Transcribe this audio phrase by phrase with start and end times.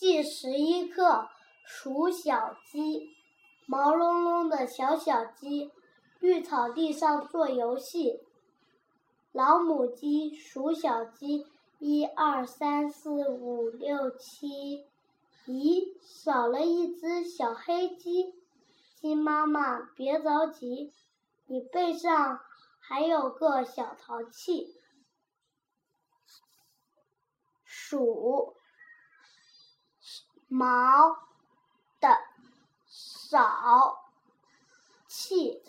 [0.00, 1.28] 第十一课
[1.62, 3.14] 数小鸡，
[3.66, 5.70] 毛茸茸的小小鸡，
[6.20, 8.18] 绿草地上做游戏。
[9.30, 11.46] 老母鸡数小鸡，
[11.80, 14.86] 一二三四五六七，
[15.46, 18.34] 咦，少了一只小黑鸡。
[18.94, 20.94] 鸡妈妈别着急，
[21.44, 22.40] 你背上
[22.78, 24.80] 还有个小淘气。
[27.66, 28.56] 数。
[30.52, 31.16] 毛
[32.00, 32.18] 的
[32.88, 34.10] 少，
[35.06, 35.62] 气。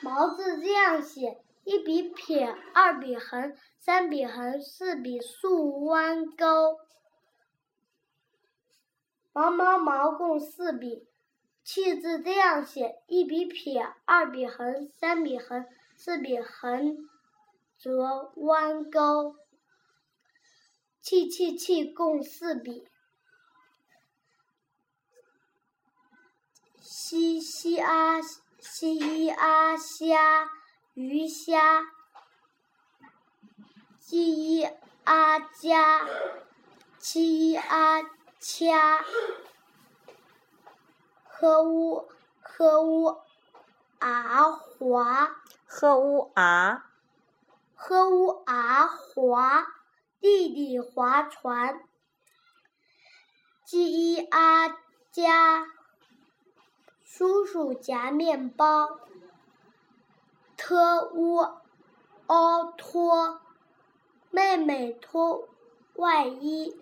[0.00, 6.80] 毛字这样写：一笔撇，二笔横，三笔横，四笔竖弯钩。
[9.34, 11.06] 毛毛毛共四笔。
[11.62, 17.08] 气字这样写：一笔撇，二笔横，三笔横，四笔横
[17.76, 19.36] 折弯钩。
[21.04, 22.88] 气气气共四笔，
[26.80, 28.22] 西西啊
[28.58, 30.48] 西一啊虾
[30.94, 31.84] 鱼虾，
[34.00, 34.64] 鸡一
[35.04, 36.08] 啊家，
[36.98, 38.00] 七一啊
[38.40, 39.04] 掐，
[41.26, 42.08] 呵呜
[42.40, 43.18] 呵呜
[43.98, 46.90] 啊滑，呵呜啊，
[47.74, 49.66] 呵呜啊滑。
[50.24, 51.82] 弟弟划船，
[53.66, 54.70] 鸡一阿
[55.12, 55.66] 家，
[57.04, 59.00] 叔叔夹面包，
[60.56, 61.46] 特乌
[62.26, 63.42] 奥托，
[64.30, 65.46] 妹妹脱
[65.96, 66.74] 外衣，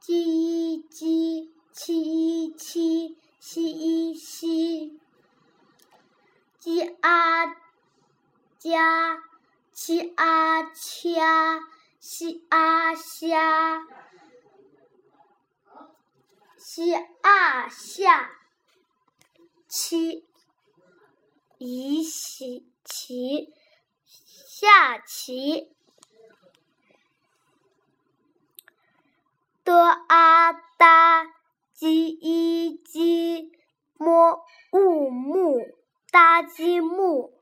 [0.00, 4.98] 鸡一鸡，七一七，西一西，
[6.58, 7.46] 鸡阿
[8.58, 9.27] 家。
[9.80, 11.60] 七啊掐，
[12.00, 13.86] 西啊虾，
[16.56, 18.28] 西啊下，
[19.68, 20.26] 七
[21.58, 23.54] 一起棋，
[24.04, 25.70] 下棋，
[29.62, 29.74] 的
[30.08, 31.24] 啊哒，
[31.72, 33.52] 鸡一鸡，
[33.96, 35.64] 摸乌木，
[36.10, 37.37] 搭积木。